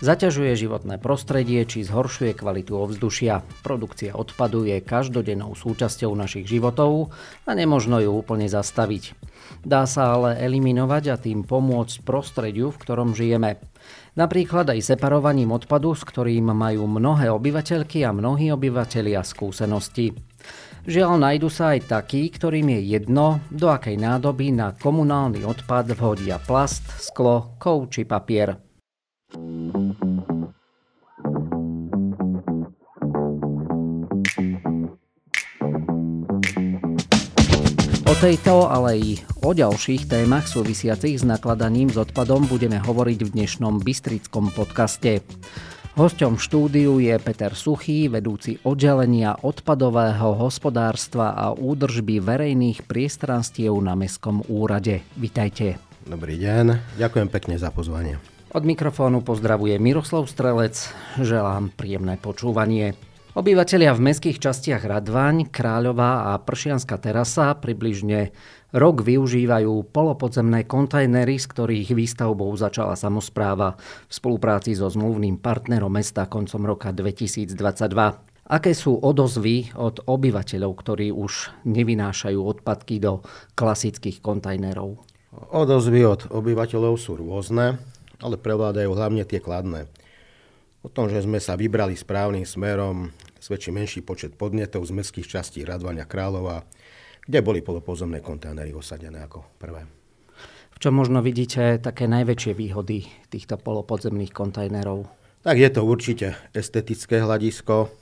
[0.00, 3.44] Zaťažuje životné prostredie či zhoršuje kvalitu ovzdušia.
[3.60, 7.12] Produkcia odpadu je každodennou súčasťou našich životov
[7.44, 9.12] a nemožno ju úplne zastaviť.
[9.60, 13.60] Dá sa ale eliminovať a tým pomôcť prostrediu, v ktorom žijeme.
[14.16, 20.16] Napríklad aj separovaním odpadu, s ktorým majú mnohé obyvateľky a mnohí obyvateľia skúsenosti.
[20.88, 26.40] Žiaľ, nájdu sa aj takí, ktorým je jedno, do akej nádoby na komunálny odpad vhodia
[26.40, 28.69] plast, sklo, kov či papier.
[29.30, 29.36] O
[38.18, 39.10] tejto, ale i
[39.46, 45.22] o ďalších témach súvisiacich s nakladaním s odpadom budeme hovoriť v dnešnom Bystrickom podcaste.
[45.94, 54.42] Hosťom štúdiu je Peter Suchý, vedúci oddelenia odpadového hospodárstva a údržby verejných priestranstiev na Mestskom
[54.50, 55.06] úrade.
[55.14, 55.78] Vitajte.
[56.02, 58.18] Dobrý deň, ďakujem pekne za pozvanie.
[58.50, 60.90] Od mikrofónu pozdravuje Miroslav Strelec,
[61.22, 62.98] želám príjemné počúvanie.
[63.38, 68.34] Obyvatelia v mestských častiach Radvaň, Kráľová a Pršianská terasa približne
[68.74, 73.78] rok využívajú polopodzemné kontajnery, z ktorých výstavbou začala samozpráva
[74.10, 77.54] v spolupráci so zmluvným partnerom mesta koncom roka 2022.
[78.50, 83.22] Aké sú odozvy od obyvateľov, ktorí už nevynášajú odpadky do
[83.54, 85.06] klasických kontajnerov?
[85.54, 87.78] Odozvy od obyvateľov sú rôzne,
[88.20, 89.88] ale prevládajú hlavne tie kladné.
[90.80, 95.60] O tom, že sme sa vybrali správnym smerom, svedčí menší počet podnetov z mestských častí
[95.60, 96.64] Radvania Králova,
[97.24, 99.84] kde boli polopozemné kontajnery osadené ako prvé.
[100.72, 105.04] V čom možno vidíte také najväčšie výhody týchto polopodzemných kontajnerov?
[105.44, 107.92] Tak je to určite estetické hľadisko,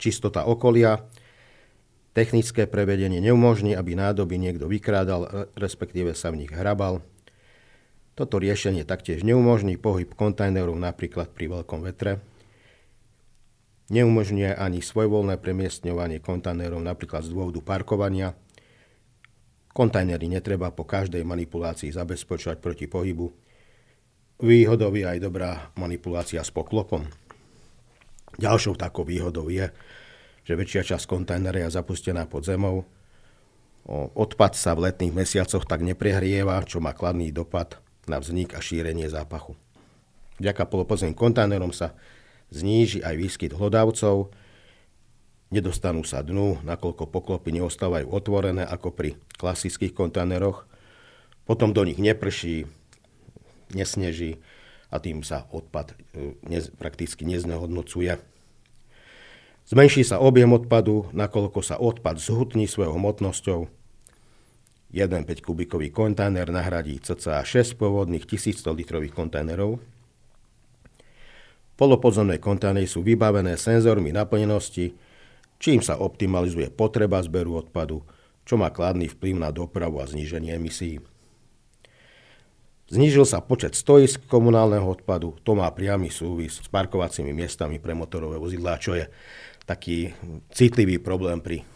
[0.00, 1.04] čistota okolia,
[2.16, 7.04] technické prevedenie neumožní, aby nádoby niekto vykrádal, respektíve sa v nich hrabal,
[8.14, 12.22] toto riešenie taktiež neumožní pohyb kontajnerov napríklad pri veľkom vetre.
[13.90, 18.32] Neumožňuje ani svojvoľné premiestňovanie kontajnerov napríklad z dôvodu parkovania.
[19.74, 23.34] Kontajnery netreba po každej manipulácii zabezpečovať proti pohybu.
[24.40, 27.04] Výhodou je aj dobrá manipulácia s poklopom.
[28.38, 29.68] Ďalšou takou výhodou je,
[30.46, 32.86] že väčšia časť kontajnera je zapustená pod zemou.
[34.16, 39.08] Odpad sa v letných mesiacoch tak neprehrieva, čo má kladný dopad na vznik a šírenie
[39.10, 39.56] zápachu.
[40.42, 41.94] Vďaka polopozemným kontajnerom sa
[42.50, 44.34] zníži aj výskyt hlodavcov,
[45.54, 50.66] nedostanú sa dnu, nakoľko poklopy neostávajú otvorené ako pri klasických kontajneroch,
[51.46, 52.66] potom do nich neprší,
[53.70, 54.42] nesneží
[54.90, 58.18] a tým sa odpad e, ne, prakticky neznehodnocuje.
[59.64, 63.70] Zmenší sa objem odpadu, nakoľko sa odpad zhutní svojou hmotnosťou,
[64.94, 69.82] Jeden 5 kubikový kontajner nahradí cca 6 pôvodných 1100 litrových kontajnerov.
[71.74, 74.94] Polopodzemné kontajnery sú vybavené senzormi naplnenosti,
[75.58, 78.06] čím sa optimalizuje potreba zberu odpadu,
[78.46, 81.02] čo má kladný vplyv na dopravu a zníženie emisí.
[82.86, 88.38] Znížil sa počet stoisk komunálneho odpadu, to má priamy súvis s parkovacími miestami pre motorové
[88.38, 89.10] vozidlá, čo je
[89.66, 90.14] taký
[90.54, 91.66] citlivý problém pri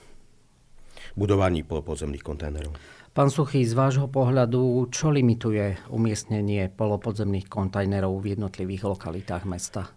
[1.18, 2.97] budovaní polopodzemných kontajnerov.
[3.18, 9.90] Pán Suchý, z vášho pohľadu, čo limituje umiestnenie polopodzemných kontajnerov v jednotlivých lokalitách mesta?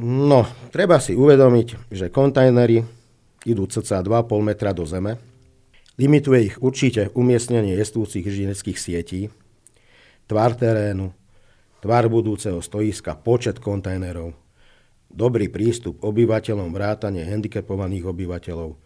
[0.00, 2.80] No, treba si uvedomiť, že kontajnery
[3.44, 5.20] idú cca 2,5 metra do zeme.
[6.00, 9.28] Limituje ich určite umiestnenie jestvúcich inžinierských sietí,
[10.24, 11.12] tvar terénu,
[11.84, 14.32] tvar budúceho stoiska, počet kontajnerov,
[15.12, 18.80] dobrý prístup obyvateľom, vrátanie handicapovaných obyvateľov,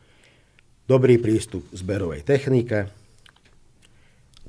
[0.90, 2.98] dobrý prístup zberovej technike,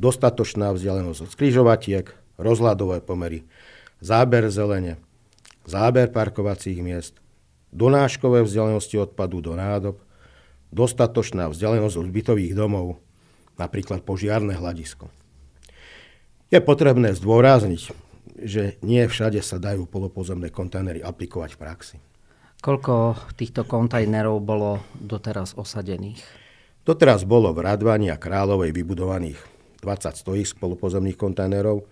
[0.02, 2.06] dostatočná vzdialenosť od skrižovatiek,
[2.42, 3.46] rozhľadové pomery,
[4.02, 4.98] záber zelene,
[5.70, 7.22] záber parkovacích miest,
[7.70, 10.02] donáškové vzdialenosti odpadu do nádob,
[10.74, 12.98] dostatočná vzdialenosť od bytových domov,
[13.62, 15.14] napríklad požiarné hľadisko.
[16.50, 17.94] Je potrebné zdôrazniť,
[18.42, 21.98] že nie všade sa dajú polopozemné kontajnery aplikovať v praxi.
[22.62, 26.22] Koľko týchto kontajnerov bolo doteraz osadených?
[26.82, 31.84] Doteraz bolo v Radvani a Kráľovej vybudovaných 20 stojísk polopozemných kontajnerov,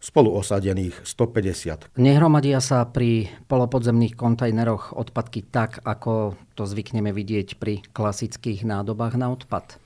[0.00, 1.96] spolu osadených 150.
[1.96, 9.32] Nehromadia sa pri polopodzemných kontajneroch odpadky tak, ako to zvykneme vidieť pri klasických nádobách na
[9.32, 9.80] odpad?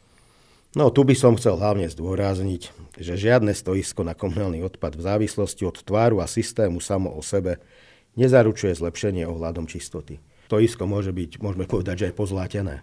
[0.71, 5.67] No tu by som chcel hlavne zdôrazniť, že žiadne stoisko na komunálny odpad v závislosti
[5.67, 7.59] od tváru a systému samo o sebe
[8.15, 10.23] nezaručuje zlepšenie ohľadom čistoty.
[10.47, 12.75] Stoisko môže byť, môžeme povedať, že aj pozlátené.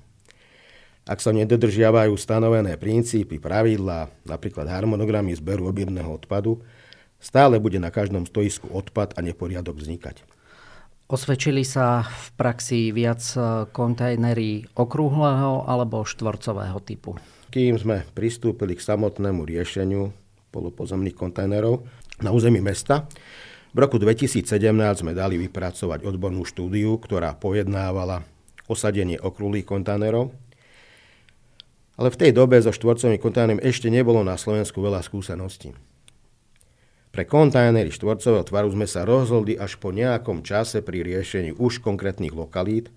[1.07, 6.59] Ak sa nedodržiavajú stanovené princípy, pravidlá, napríklad harmonogramy zberu objemného odpadu,
[7.17, 10.21] Stále bude na každom stoisku odpad a neporiadok vznikať.
[11.07, 13.23] Osvedčili sa v praxi viac
[13.71, 17.15] kontajnery okrúhleho alebo štvorcového typu?
[17.47, 20.11] Kým sme pristúpili k samotnému riešeniu
[20.51, 21.87] polopozemných kontajnerov
[22.19, 23.07] na území mesta,
[23.71, 24.43] v roku 2017
[24.99, 28.27] sme dali vypracovať odbornú štúdiu, ktorá pojednávala
[28.67, 30.35] osadenie okrúhlych kontajnerov.
[31.97, 35.73] Ale v tej dobe so štvorcovými kontajnermi ešte nebolo na Slovensku veľa skúseností.
[37.09, 42.37] Pre kontajnery štvorcového tvaru sme sa rozhodli až po nejakom čase pri riešení už konkrétnych
[42.37, 42.93] lokalít,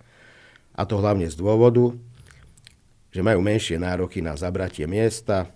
[0.77, 1.97] a to hlavne z dôvodu,
[3.09, 5.49] že majú menšie nároky na zabratie miesta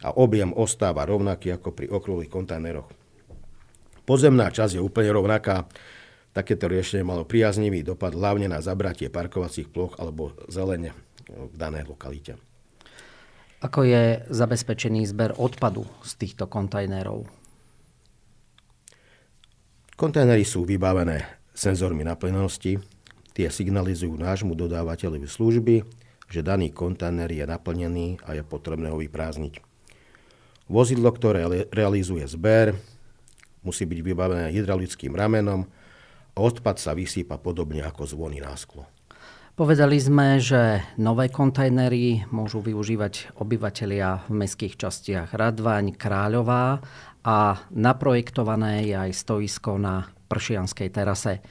[0.00, 2.88] a objem ostáva rovnaký ako pri okrúhlych kontajneroch.
[4.08, 5.68] Pozemná časť je úplne rovnaká,
[6.32, 10.96] takéto riešenie malo priaznivý dopad hlavne na zabratie parkovacích ploch alebo zelene
[11.28, 12.40] v danej lokalite.
[13.60, 17.28] Ako je zabezpečený zber odpadu z týchto kontajnerov?
[20.00, 22.80] Kontajnery sú vybavené senzormi naplnenosti.
[23.36, 25.76] Tie signalizujú nášmu dodávateľovi služby,
[26.32, 29.60] že daný kontajner je naplnený a je potrebné ho vyprázdniť.
[30.72, 32.72] Vozidlo, ktoré realizuje zber,
[33.60, 35.68] musí byť vybavené hydraulickým ramenom
[36.32, 38.88] a odpad sa vysýpa podobne ako zvony na sklo.
[39.60, 46.80] Povedali sme, že nové kontajnery môžu využívať obyvateľia v mestských častiach Radvaň, Kráľová
[47.20, 51.44] a naprojektované je aj stoisko na Pršianskej terase.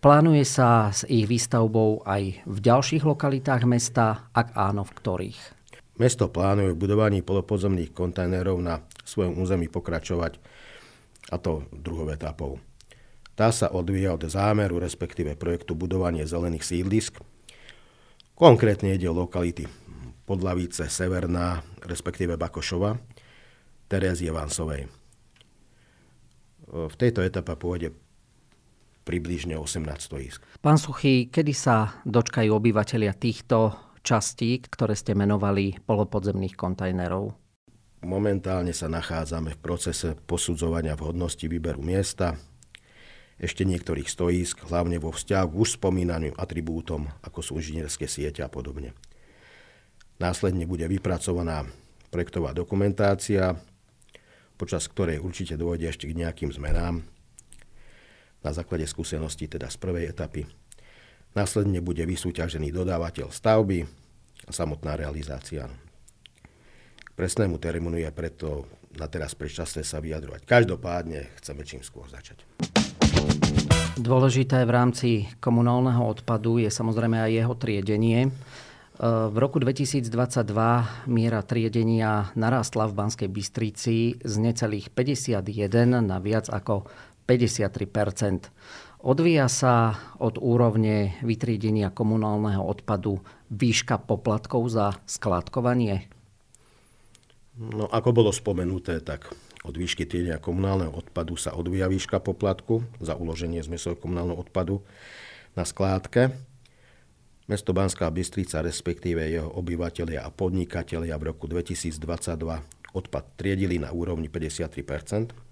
[0.00, 5.40] Plánuje sa s ich výstavbou aj v ďalších lokalitách mesta, ak áno, v ktorých?
[6.00, 10.40] Mesto plánuje v budovaní polopodzemných kontajnerov na svojom území pokračovať,
[11.28, 12.56] a to druhou etapou.
[13.36, 17.33] Tá sa odvíja od zámeru, respektíve projektu budovanie zelených sídlisk.
[18.34, 19.70] Konkrétne ide o lokality
[20.26, 22.98] Podlavice, Severná, respektíve Bakošova,
[23.86, 24.90] Terezie Vansovej.
[26.66, 27.94] V tejto etape pôjde
[29.04, 30.40] približne 18 stojísk.
[30.58, 37.36] Pán Suchý, kedy sa dočkajú obyvateľia týchto častí, ktoré ste menovali polopodzemných kontajnerov?
[38.04, 42.36] Momentálne sa nachádzame v procese posudzovania vhodnosti výberu miesta,
[43.38, 48.48] ešte niektorých stojísk, hlavne vo vzťahu k už spomínaným atribútom, ako sú inžinierské siete a
[48.48, 48.94] podobne.
[50.22, 51.66] Následne bude vypracovaná
[52.14, 53.58] projektová dokumentácia,
[54.54, 57.02] počas ktorej určite dôjde ešte k nejakým zmenám
[58.44, 60.46] na základe skúseností teda z prvej etapy.
[61.34, 63.82] Následne bude vysúťažený dodávateľ stavby
[64.46, 65.66] a samotná realizácia.
[67.02, 70.46] K presnému termínu je preto na teraz predčasné sa vyjadrovať.
[70.46, 72.46] Každopádne chceme čím skôr začať.
[73.94, 78.34] Dôležité v rámci komunálneho odpadu je samozrejme aj jeho triedenie.
[79.02, 80.06] V roku 2022
[81.10, 85.42] miera triedenia narastla v Banskej Bystrici z necelých 51
[86.02, 86.86] na viac ako
[87.26, 88.50] 53%
[89.04, 93.20] Odvíja sa od úrovne vytriedenia komunálneho odpadu
[93.52, 96.08] výška poplatkov za skladkovanie?
[97.60, 99.28] No, ako bolo spomenuté, tak
[99.64, 104.84] od výšky triedenia komunálneho odpadu sa odvíja výška poplatku za uloženie zmesov komunálneho odpadu
[105.56, 106.36] na skládke.
[107.48, 111.96] Mesto Banská Bystrica, respektíve jeho obyvateľia a podnikatelia v roku 2022
[112.94, 115.44] odpad triedili na úrovni 53%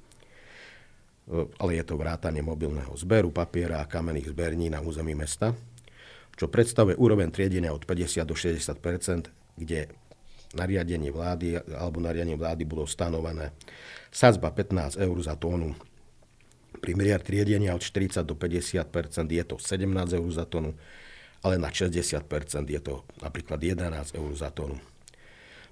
[1.32, 5.54] ale je to vrátanie mobilného zberu, papiera a kamenných zberní na území mesta,
[6.34, 9.92] čo predstavuje úroveň triedenia od 50 do 60% kde
[10.54, 13.52] nariadenie vlády alebo nariadenie vlády bolo stanovené
[14.12, 15.72] sadzba 15 eur za tónu.
[16.82, 18.84] Pri meriar triedenia od 40 do 50%
[19.28, 20.74] je to 17 eur za tónu
[21.42, 22.22] ale na 60%
[22.70, 24.78] je to napríklad 11 eur za tonu.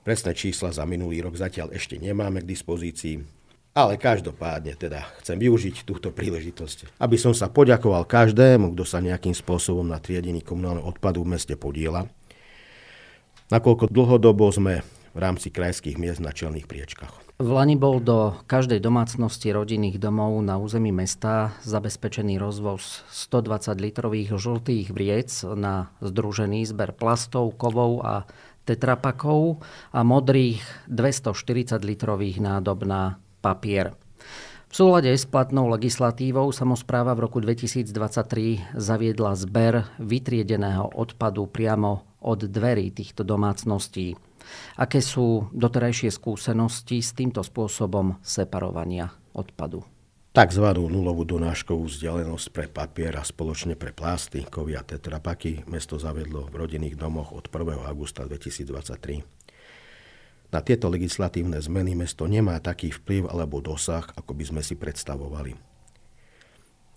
[0.02, 3.22] Presné čísla za minulý rok zatiaľ ešte nemáme k dispozícii,
[3.70, 9.36] ale každopádne teda chcem využiť túto príležitosť, aby som sa poďakoval každému, kto sa nejakým
[9.36, 12.10] spôsobom na triedení komunálneho odpadu v meste podiela,
[13.50, 17.30] nakoľko dlhodobo sme v rámci krajských miest na čelných priečkách.
[17.40, 24.36] V Lani bol do každej domácnosti rodinných domov na území mesta zabezpečený rozvoz 120 litrových
[24.36, 28.14] žltých vriec na združený zber plastov, kovov a
[28.68, 30.60] tetrapakov a modrých
[30.92, 33.96] 240 litrových nádob na papier.
[34.70, 42.46] V súlade s platnou legislatívou samozpráva v roku 2023 zaviedla zber vytriedeného odpadu priamo od
[42.46, 44.16] dverí týchto domácností.
[44.80, 49.84] Aké sú doterajšie skúsenosti s týmto spôsobom separovania odpadu?
[50.30, 56.46] Takzvanú nulovú donáškovú vzdialenosť pre papier a spoločne pre plasty, kovy a tetrapaky mesto zavedlo
[56.46, 57.82] v rodinných domoch od 1.
[57.82, 59.26] augusta 2023.
[60.50, 65.69] Na tieto legislatívne zmeny mesto nemá taký vplyv alebo dosah, ako by sme si predstavovali.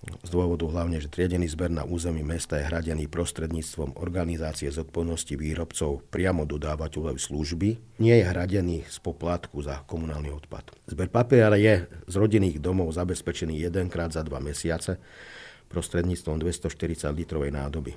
[0.03, 6.03] Z dôvodu hlavne, že triedený zber na území mesta je hradený prostredníctvom organizácie zodpovednosti výrobcov
[6.11, 10.75] priamo dodávateľov služby, nie je hradený z poplatku za komunálny odpad.
[10.91, 14.99] Zber papiera je z rodinných domov zabezpečený jedenkrát za dva mesiace
[15.71, 17.95] prostredníctvom 240 litrovej nádoby.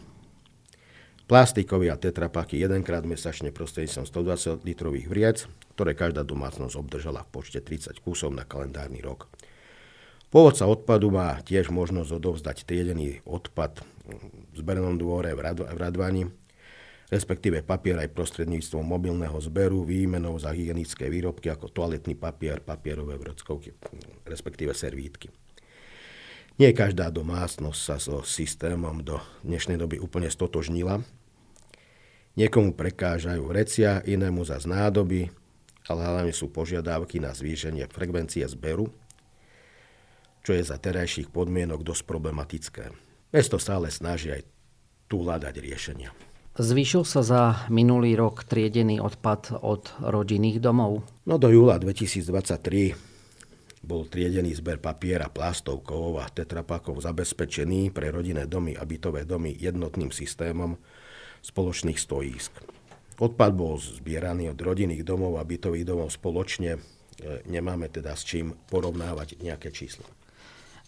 [1.27, 5.39] Plastikový a tetrapaky jedenkrát mesačne prostredníctvom 120 litrových vriec,
[5.75, 9.27] ktoré každá domácnosť obdržala v počte 30 kusov na kalendárny rok.
[10.37, 16.29] Pôvodca odpadu má tiež možnosť odovzdať triedený odpad v zbernom dvore v, Rad- v Radvani,
[17.09, 23.81] respektíve papier aj prostredníctvom mobilného zberu, výmenou za hygienické výrobky ako toaletný papier, papierové vrockovky,
[24.29, 25.33] respektíve servítky.
[26.61, 31.01] Nie každá domácnosť sa so systémom do dnešnej doby úplne stotožnila.
[32.37, 35.33] Niekomu prekážajú vrecia, inému za nádoby,
[35.89, 38.93] ale hlavne sú požiadavky na zvýšenie frekvencie zberu,
[40.47, 42.95] čo je za terajších podmienok dosť problematické.
[43.35, 44.47] Mesto stále snaží aj
[45.11, 46.15] tu hľadať riešenia.
[46.55, 51.03] Zvýšil sa za minulý rok triedený odpad od rodinných domov?
[51.27, 52.95] No do júla 2023
[53.83, 59.51] bol triedený zber papiera, plastov, kovov a tetrapakov zabezpečený pre rodinné domy a bytové domy
[59.51, 60.79] jednotným systémom
[61.43, 62.55] spoločných stojísk.
[63.19, 66.79] Odpad bol zbieraný od rodinných domov a bytových domov spoločne.
[66.79, 66.81] E,
[67.51, 70.16] nemáme teda s čím porovnávať nejaké čísla.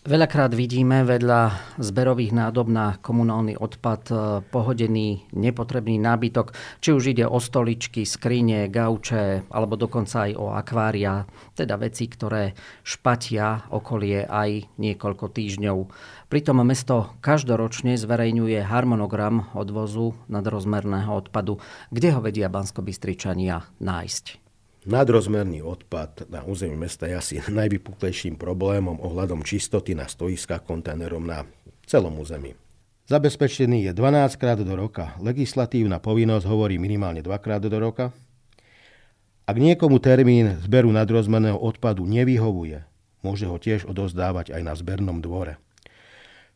[0.08, 7.28] Veľakrát vidíme vedľa zberových nádob na komunálny odpad e, pohodený nepotrebný nábytok, či už ide
[7.28, 14.80] o stoličky, skrine, gauče alebo dokonca aj o akvária, teda veci, ktoré špatia okolie aj
[14.80, 15.78] niekoľko týždňov.
[16.32, 21.60] Pritom mesto každoročne zverejňuje harmonogram odvozu nadrozmerného odpadu,
[21.92, 24.47] kde ho vedia banskobystričania nájsť.
[24.88, 31.44] Nadrozmerný odpad na území mesta je asi najvypuklejším problémom ohľadom čistoty na stoiskách kontajnerom na
[31.84, 32.56] celom území.
[33.04, 35.12] Zabezpečený je 12 krát do roka.
[35.20, 38.16] Legislatívna povinnosť hovorí minimálne 2 krát do roka.
[39.44, 42.84] Ak niekomu termín zberu nadrozmerného odpadu nevyhovuje,
[43.20, 45.60] môže ho tiež odozdávať aj na zbernom dvore.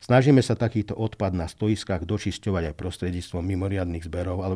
[0.01, 4.55] Snažíme sa takýto odpad na stoiskách dočisťovať aj prostredníctvom mimoriadných zberov, ale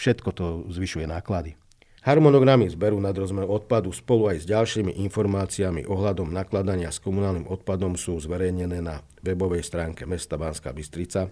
[0.00, 1.60] všetko to zvyšuje náklady.
[2.02, 8.18] Harmonogramy zberu nadrozmer odpadu spolu aj s ďalšími informáciami ohľadom nakladania s komunálnym odpadom sú
[8.18, 11.30] zverejnené na webovej stránke mesta Banská Bystrica.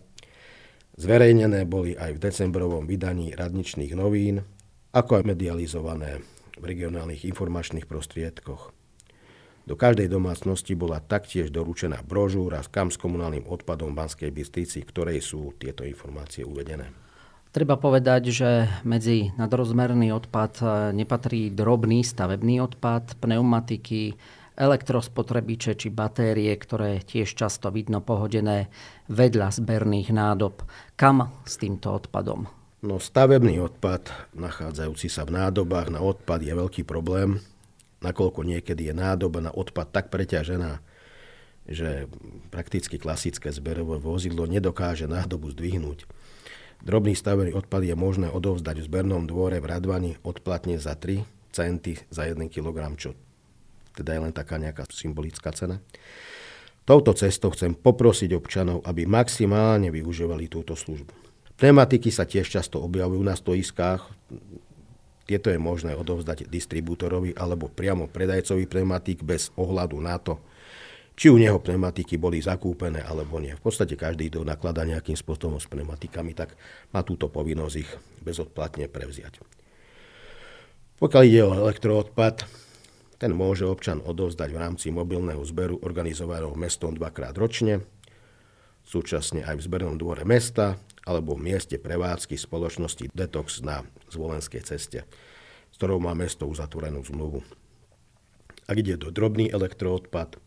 [0.94, 4.46] Zverejnené boli aj v decembrovom vydaní radničných novín,
[4.94, 6.22] ako aj medializované
[6.54, 8.70] v regionálnych informačných prostriedkoch.
[9.66, 15.18] Do každej domácnosti bola taktiež doručená brožúra kam s komunálnym odpadom Banskej Bystrici, v ktorej
[15.18, 17.09] sú tieto informácie uvedené.
[17.50, 20.64] Treba povedať, že medzi nadrozmerný odpad e,
[20.94, 24.14] nepatrí drobný stavebný odpad, pneumatiky,
[24.54, 28.70] elektrospotrebiče či batérie, ktoré tiež často vidno pohodené
[29.10, 30.62] vedľa zberných nádob.
[30.94, 32.46] Kam s týmto odpadom?
[32.86, 37.42] No stavebný odpad, nachádzajúci sa v nádobách na odpad je veľký problém,
[37.98, 40.78] nakoľko niekedy je nádoba na odpad tak preťažená,
[41.66, 42.06] že
[42.54, 46.06] prakticky klasické zberové vozidlo nedokáže nádobu zdvihnúť.
[46.80, 51.22] Drobný stavený odpad je možné odovzdať v zbernom dvore v Radvani odplatne za 3
[51.52, 53.12] centy za 1 kg, čo
[53.92, 55.82] teda je len taká nejaká symbolická cena.
[56.88, 61.12] Touto cestou chcem poprosiť občanov, aby maximálne využívali túto službu.
[61.60, 64.08] Pneumatiky sa tiež často objavujú na stoiskách.
[65.28, 70.40] Tieto je možné odovzdať distribútorovi alebo priamo predajcovi pneumatik bez ohľadu na to,
[71.20, 73.52] či u neho pneumatiky boli zakúpené alebo nie.
[73.52, 76.56] V podstate každý, kto nakladá nejakým spôsobom s pneumatikami, tak
[76.96, 77.92] má túto povinnosť ich
[78.24, 79.44] bezodplatne prevziať.
[80.96, 82.48] Pokiaľ ide o elektroodpad,
[83.20, 87.84] ten môže občan odovzdať v rámci mobilného zberu organizovaného mestom dvakrát ročne,
[88.80, 95.04] súčasne aj v zbernom dvore mesta alebo v mieste prevádzky spoločnosti Detox na Zvolenskej ceste,
[95.68, 97.44] s ktorou má mesto uzatvorenú zmluvu.
[98.64, 100.40] Ak ide do drobný elektroodpad,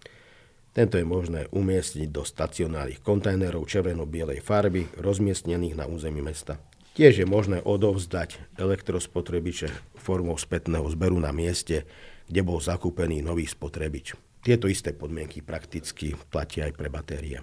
[0.74, 6.58] tento je možné umiestniť do stacionárnych kontajnerov červeno-bielej farby rozmiestnených na území mesta.
[6.98, 11.86] Tiež je možné odovzdať elektrospotrebiče formou spätného zberu na mieste,
[12.26, 14.18] kde bol zakúpený nový spotrebič.
[14.42, 17.38] Tieto isté podmienky prakticky platia aj pre batérie.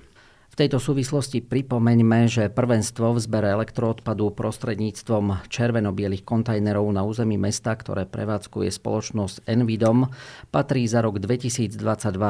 [0.50, 7.70] V tejto súvislosti pripomeňme, že prvenstvo v zbere elektroodpadu prostredníctvom červeno-bielých kontajnerov na území mesta,
[7.78, 10.10] ktoré prevádzkuje spoločnosť Envidom,
[10.50, 11.78] patrí za rok 2022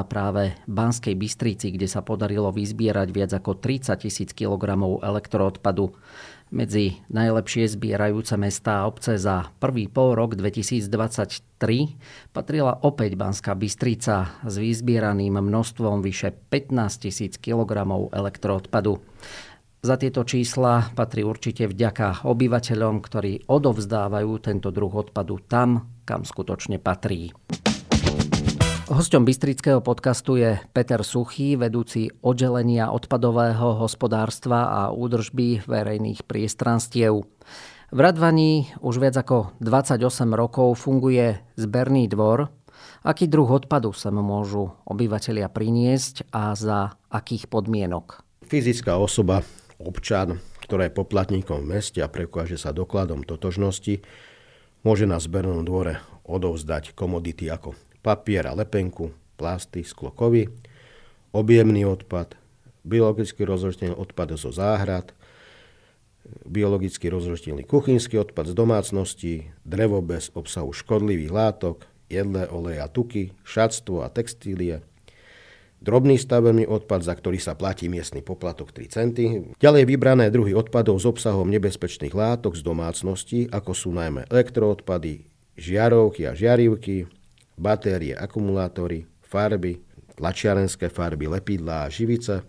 [0.05, 5.97] práve Banskej Bystrici, kde sa podarilo vyzbierať viac ako 30 tisíc kg elektroodpadu.
[6.51, 10.91] Medzi najlepšie zbierajúce mestá a obce za prvý pol rok 2023
[12.35, 18.99] patrila opäť Banská Bystrica s vyzbieraným množstvom vyše 15 tisíc kg elektroodpadu.
[19.79, 26.83] Za tieto čísla patrí určite vďaka obyvateľom, ktorí odovzdávajú tento druh odpadu tam, kam skutočne
[26.83, 27.31] patrí.
[28.91, 37.23] Hosťom Bystrického podcastu je Peter Suchý, vedúci oddelenia odpadového hospodárstva a údržby verejných priestranstiev.
[37.95, 42.51] V Radvaní už viac ako 28 rokov funguje zberný dvor.
[43.07, 48.27] Aký druh odpadu sa môžu obyvateľia priniesť a za akých podmienok?
[48.43, 49.47] Fyzická osoba,
[49.79, 54.03] občan, ktorá je poplatníkom v meste a prekáže sa dokladom totožnosti,
[54.83, 60.13] môže na zbernom dvore odovzdať komodity ako papier a lepenku, plasty, sklo
[61.31, 62.35] objemný odpad,
[62.83, 65.15] biologicky rozložiteľný odpad zo záhrad,
[66.47, 73.25] biologicky rozložiteľný kuchynský odpad z domácností, drevo bez obsahu škodlivých látok, jedlé oleje a tuky,
[73.47, 74.83] šatstvo a textílie,
[75.81, 79.25] drobný stavebný odpad, za ktorý sa platí miestny poplatok 3 centy,
[79.57, 85.25] ďalej vybrané druhy odpadov s obsahom nebezpečných látok z domácností, ako sú najmä elektroodpady,
[85.57, 87.09] žiarovky a žiarivky,
[87.61, 89.85] batérie, akumulátory, farby,
[90.17, 92.41] tlačiarenské farby, lepidlá a živice,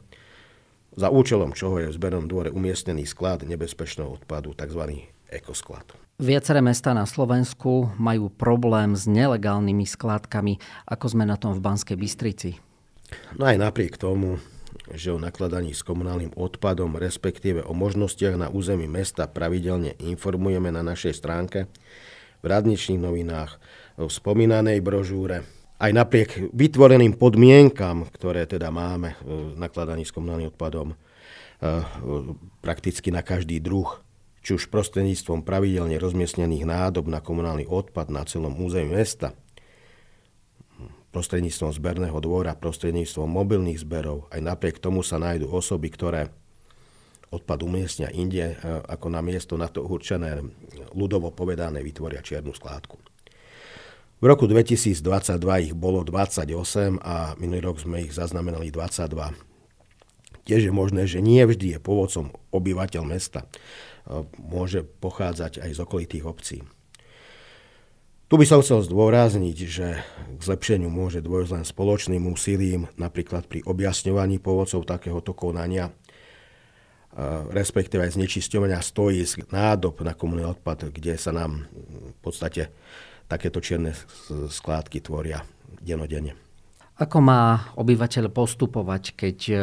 [0.91, 5.07] za účelom čoho je v zbernom dvore umiestnený sklad nebezpečného odpadu, tzv.
[5.31, 5.87] ekosklad.
[6.19, 10.59] Viaceré mesta na Slovensku majú problém s nelegálnymi skládkami.
[10.85, 12.59] Ako sme na tom v Banskej Bystrici?
[13.39, 14.37] No aj napriek tomu,
[14.91, 20.83] že o nakladaní s komunálnym odpadom, respektíve o možnostiach na území mesta pravidelne informujeme na
[20.83, 21.71] našej stránke,
[22.41, 23.61] v radničných novinách,
[24.07, 25.45] v spomínanej brožúre.
[25.81, 30.95] Aj napriek vytvoreným podmienkam, ktoré teda máme v nakladaní s komunálnym odpadom, e,
[32.61, 33.89] prakticky na každý druh,
[34.45, 39.33] či už prostredníctvom pravidelne rozmiestnených nádob na komunálny odpad na celom území mesta,
[41.09, 44.29] prostredníctvom zberného dvora, prostredníctvom mobilných zberov.
[44.29, 46.29] Aj napriek tomu sa nájdú osoby, ktoré
[47.31, 48.55] odpad umiestnia inde, e,
[48.85, 50.45] ako na miesto na to určené,
[50.93, 53.10] ľudovo povedané, vytvoria čiernu skládku.
[54.21, 55.01] V roku 2022
[55.65, 59.17] ich bolo 28 a minulý rok sme ich zaznamenali 22.
[60.45, 63.49] Tiež je možné, že nie vždy je pôvodcom obyvateľ mesta.
[63.49, 66.61] E, môže pochádzať aj z okolitých obcí.
[68.29, 70.05] Tu by som chcel zdôrazniť, že
[70.37, 75.93] k zlepšeniu môže dôjsť len spoločným úsilím, napríklad pri objasňovaní pôvodcov takéhoto konania, e,
[77.57, 82.69] respektíve aj znečisťovania stojísk, nádob na komunálny odpad, kde sa nám v podstate
[83.31, 83.95] takéto čierne
[84.27, 85.47] skládky tvoria
[85.79, 86.35] denodenne.
[87.01, 89.55] Ako má obyvateľ postupovať, keď e,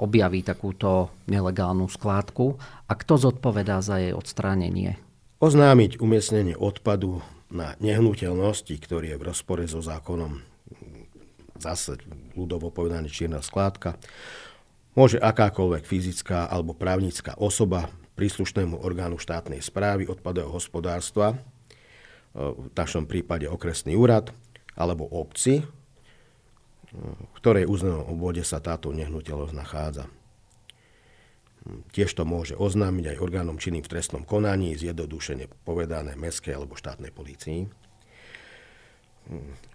[0.00, 2.58] objaví takúto nelegálnu skládku
[2.90, 4.98] a kto zodpovedá za jej odstránenie?
[5.38, 10.42] Oznámiť umiestnenie odpadu na nehnuteľnosti, ktorý je v rozpore so zákonom,
[11.62, 12.02] zase
[12.34, 13.94] ľudovo povedané čierna skládka,
[14.98, 17.86] môže akákoľvek fyzická alebo právnická osoba
[18.18, 21.38] príslušnému orgánu štátnej správy odpadového hospodárstva
[22.34, 24.34] v našom prípade okresný úrad,
[24.74, 25.62] alebo obci,
[26.94, 30.06] v ktorej územnom obvode sa táto nehnuteľnosť nachádza.
[31.96, 37.08] Tiež to môže oznámiť aj orgánom činným v trestnom konaní, zjednodušene povedané mestskej alebo štátnej
[37.08, 37.70] polícii.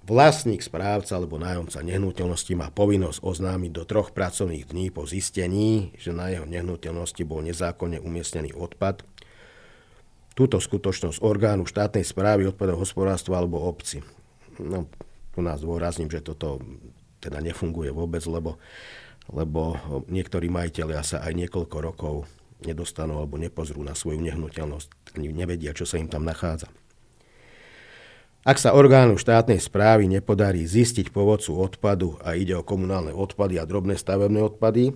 [0.06, 6.14] Vlastník, správca alebo nájomca nehnuteľnosti má povinnosť oznámiť do troch pracovných dní po zistení, že
[6.14, 9.02] na jeho nehnuteľnosti bol nezákonne umiestnený odpad
[10.40, 14.00] túto skutočnosť orgánu štátnej správy odpadov hospodárstva alebo obci.
[14.56, 14.88] No,
[15.36, 16.64] tu nás dôrazním, že toto
[17.20, 18.56] teda nefunguje vôbec, lebo,
[19.28, 19.76] lebo
[20.08, 22.16] niektorí majiteľia sa aj niekoľko rokov
[22.64, 26.72] nedostanú alebo nepozrú na svoju nehnuteľnosť, ani nevedia, čo sa im tam nachádza.
[28.48, 33.68] Ak sa orgánu štátnej správy nepodarí zistiť povodcu odpadu a ide o komunálne odpady a
[33.68, 34.96] drobné stavebné odpady,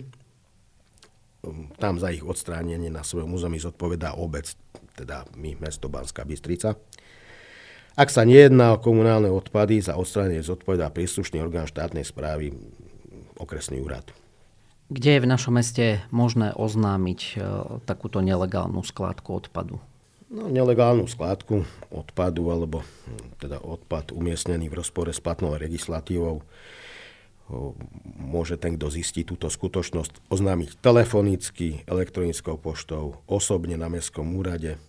[1.76, 4.54] tam za ich odstránenie na svojom území zodpovedá obec,
[4.96, 6.78] teda my, mesto Banská Bystrica.
[7.94, 12.50] Ak sa nejedná o komunálne odpady, za odstránenie zodpovedá príslušný orgán štátnej správy,
[13.38, 14.10] okresný úrad.
[14.90, 17.34] Kde je v našom meste možné oznámiť e,
[17.88, 19.80] takúto nelegálnu skládku odpadu?
[20.28, 21.62] No, nelegálnu skládku
[21.94, 22.82] odpadu, alebo
[23.38, 26.42] teda odpad umiestnený v rozpore s platnou legislatívou,
[28.16, 34.80] môže ten, kto zistí túto skutočnosť, oznámiť telefonicky, elektronickou poštou, osobne na mestskom úrade,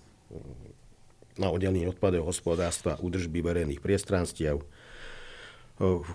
[1.36, 4.64] na oddelení odpadov hospodárstva, údržby verejných priestranstiev.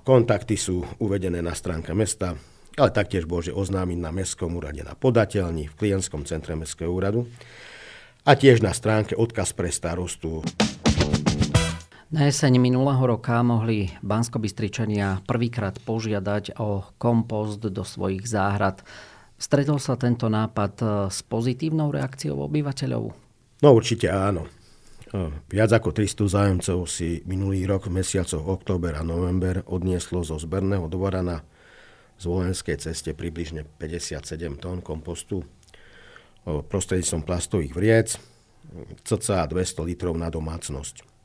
[0.08, 2.32] Kontakty sú uvedené na stránke mesta,
[2.80, 7.28] ale taktiež môže oznámiť na mestskom úrade na podateľni v klientskom centre mestského úradu.
[8.24, 10.44] a tiež na stránke odkaz pre starostu.
[12.10, 18.82] Na jeseň minulého roka mohli Banskobystričania prvýkrát požiadať o kompost do svojich záhrad.
[19.38, 23.14] Stretol sa tento nápad s pozitívnou reakciou obyvateľov?
[23.62, 24.50] No určite áno.
[25.46, 30.90] Viac ako 300 zájomcov si minulý rok v mesiacoch október a november odnieslo zo zberného
[30.90, 31.46] dvora na
[32.18, 34.26] zvolenskej ceste približne 57
[34.58, 35.46] tón kompostu
[36.42, 38.18] prostredníctvom plastových vriec,
[39.06, 41.19] cca 200 litrov na domácnosť.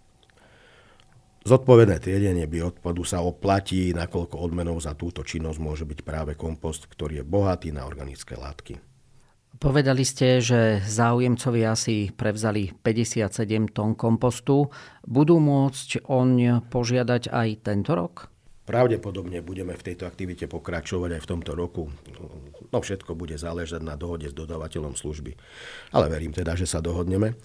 [1.46, 7.22] Zodpovedné triedenie bioodpadu sa oplatí, nakoľko odmenou za túto činnosť môže byť práve kompost, ktorý
[7.22, 8.82] je bohatý na organické látky.
[9.62, 13.30] Povedali ste, že záujemcovia si prevzali 57
[13.78, 14.74] tón kompostu.
[15.06, 18.34] Budú môcť oň požiadať aj tento rok?
[18.66, 21.94] Pravdepodobne budeme v tejto aktivite pokračovať aj v tomto roku.
[22.74, 25.38] No všetko bude záležať na dohode s dodávateľom služby.
[25.94, 27.38] Ale verím teda, že sa dohodneme.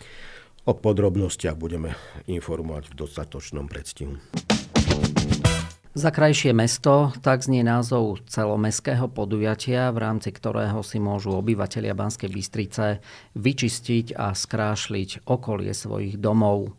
[0.68, 1.96] O podrobnostiach budeme
[2.28, 4.20] informovať v dostatočnom predstihu.
[5.90, 12.30] Za krajšie mesto, tak znie názov celomestského podujatia, v rámci ktorého si môžu obyvateľia Banskej
[12.30, 13.02] Bystrice
[13.34, 16.78] vyčistiť a skrášliť okolie svojich domov.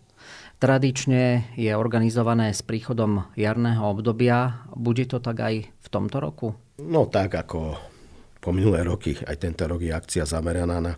[0.63, 4.63] Tradične je organizované s príchodom jarného obdobia.
[4.77, 6.55] Bude to tak aj v tomto roku?
[6.79, 7.75] No tak ako
[8.39, 10.93] po minulé roky, aj tento rok je akcia zameraná na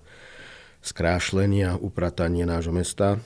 [0.83, 3.23] skrášlenia, upratanie nášho mesta.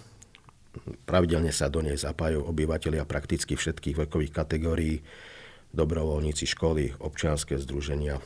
[1.09, 5.01] Pravidelne sa do nej zapájajú obyvateľia prakticky všetkých vekových kategórií,
[5.73, 8.21] dobrovoľníci školy, občianske združenia.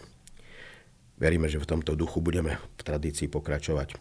[1.16, 3.96] Veríme, že v tomto duchu budeme v tradícii pokračovať.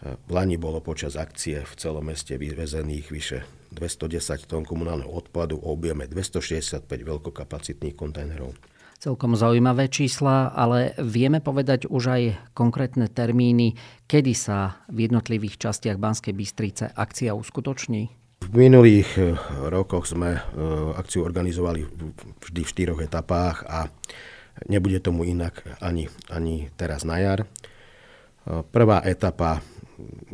[0.00, 3.44] V Lani bolo počas akcie v celom meste vyvezených vyše
[3.76, 8.56] 210 tón komunálneho odpadu o objeme 265 veľkokapacitných kontajnerov
[9.00, 13.72] celkom zaujímavé čísla, ale vieme povedať už aj konkrétne termíny,
[14.04, 18.12] kedy sa v jednotlivých častiach Banskej Bystrice akcia uskutoční?
[18.44, 19.32] V minulých eh,
[19.72, 20.40] rokoch sme eh,
[21.00, 21.80] akciu organizovali
[22.44, 23.88] vždy v štyroch etapách a
[24.68, 27.40] nebude tomu inak ani, ani teraz na jar.
[27.44, 27.48] Eh,
[28.68, 29.64] prvá etapa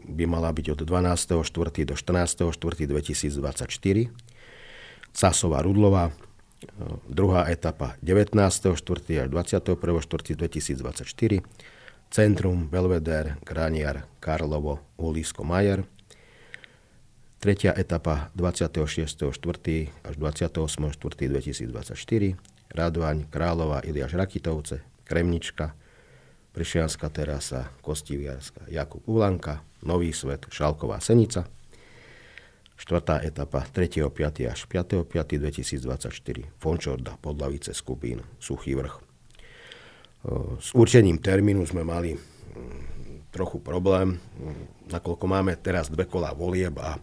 [0.06, 1.86] by mala byť od 12.4.
[1.86, 4.10] do 14.4.2024.
[5.10, 6.12] Casová Rudlová,
[7.08, 9.20] Druhá etapa 19.4.
[9.20, 11.42] až 21.4.2024.
[12.10, 15.84] Centrum, Belvedere, Graniar, Karlovo, Ulisko, Majer.
[17.38, 19.88] Tretia etapa 26.4.
[20.00, 22.36] až 28.4.2024.
[22.72, 25.76] Radvaň, Králova, Iliáš Rakitovce, Kremnička,
[26.56, 31.44] Prišianská terasa, Kostiviarska, Jakub Ulanka, Nový svet, Šalková Senica–
[32.76, 34.52] Štvrtá etapa 3.5.
[34.52, 36.12] až 5.5.2024
[36.60, 39.00] Fončorda, Podlavice, Skupín, Suchý vrch.
[40.60, 46.76] S určením termínu sme mali mm, trochu problém, mm, nakoľko máme teraz dve kola volieb
[46.76, 46.98] a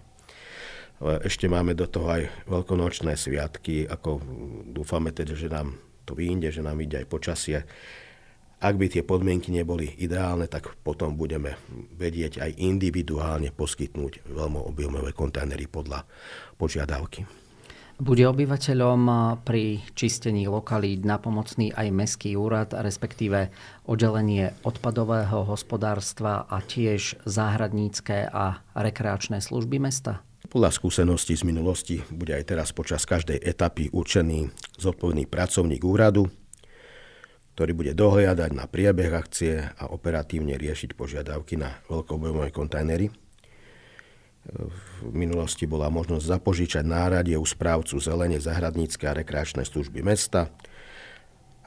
[1.04, 4.24] ešte máme do toho aj veľkonočné sviatky, ako
[4.72, 5.76] dúfame teda, že nám
[6.08, 7.60] to vyjde, že nám ide aj počasie
[8.64, 11.60] ak by tie podmienky neboli ideálne, tak potom budeme
[12.00, 16.08] vedieť aj individuálne poskytnúť veľmi objemové kontajnery podľa
[16.56, 17.28] požiadavky.
[18.00, 19.02] Bude obyvateľom
[19.46, 23.54] pri čistení lokalít napomocný aj Mestský úrad, respektíve
[23.86, 30.26] oddelenie odpadového hospodárstva a tiež záhradnícke a rekreačné služby mesta?
[30.50, 34.50] Podľa skúseností z minulosti bude aj teraz počas každej etapy určený
[34.82, 36.28] zodpovedný pracovník úradu,
[37.54, 43.14] ktorý bude dohliadať na priebeh akcie a operatívne riešiť požiadavky na veľkobojové kontajnery.
[45.00, 50.52] V minulosti bola možnosť zapožičať náradie u správcu zelene zahradnícke a rekreačné služby mesta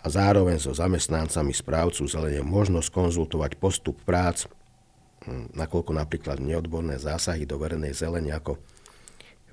[0.02, 4.44] a zároveň so zamestnancami správcu zelene možnosť konzultovať postup prác,
[5.56, 8.60] nakoľko napríklad neodborné zásahy do verejnej zelene ako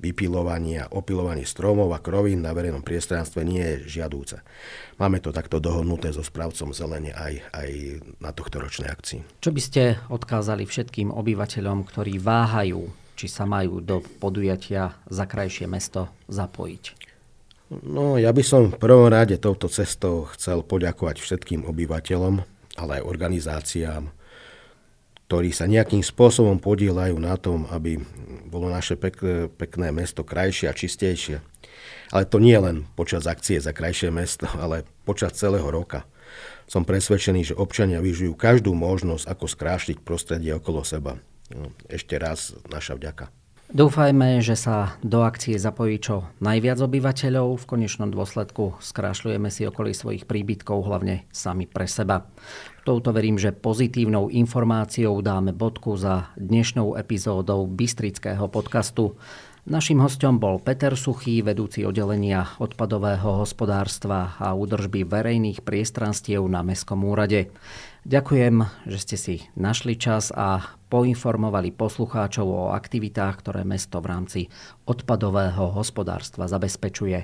[0.04, 4.44] vypilovanie a opilovanie stromov a krovín na verejnom priestranstve nie je žiadúce.
[5.00, 7.70] Máme to takto dohodnuté so správcom zelene aj, aj
[8.20, 9.39] na tohto ročnej akcii.
[9.39, 15.72] Čo by ste odkázali všetkým obyvateľom, ktorí váhajú, či sa majú do podujatia za krajšie
[15.72, 16.84] mesto zapojiť?
[17.82, 22.36] No, ja by som v prvom rade touto cestou chcel poďakovať všetkým obyvateľom,
[22.78, 24.13] ale aj organizáciám,
[25.28, 27.98] ktorí sa nejakým spôsobom podielajú na tom, aby
[28.48, 31.42] bolo naše pekné, pekné mesto krajšie a čistejšie.
[32.14, 36.06] Ale to nie len počas akcie za krajšie mesto, ale počas celého roka.
[36.70, 41.20] Som presvedčený, že občania vyžijú každú možnosť, ako skrášliť prostredie okolo seba.
[41.52, 43.42] No, ešte raz naša vďaka.
[43.74, 47.58] Dúfajme, že sa do akcie zapojí čo najviac obyvateľov.
[47.58, 52.30] V konečnom dôsledku skrášľujeme si okolí svojich príbytkov, hlavne sami pre seba.
[52.86, 59.18] Touto verím, že pozitívnou informáciou dáme bodku za dnešnou epizódou Bystrického podcastu.
[59.66, 67.02] Naším hostom bol Peter Suchý, vedúci oddelenia odpadového hospodárstva a údržby verejných priestranstiev na Mestskom
[67.02, 67.50] úrade.
[68.06, 74.41] Ďakujem, že ste si našli čas a poinformovali poslucháčov o aktivitách, ktoré mesto v rámci
[74.86, 77.17] odpadového hospodárstva zabezpečuje.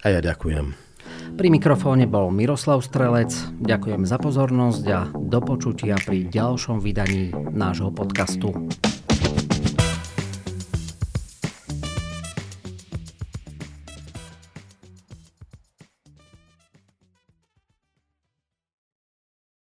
[0.00, 0.72] A ja ďakujem.
[1.36, 3.32] Pri mikrofóne bol Miroslav Strelec.
[3.60, 8.52] Ďakujem za pozornosť a do počutia pri ďalšom vydaní nášho podcastu.